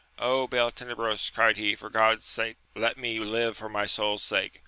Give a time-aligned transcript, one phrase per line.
[0.17, 4.59] Ah, Beltenebros, cried he, for God's sake let me Kve for my soul's sake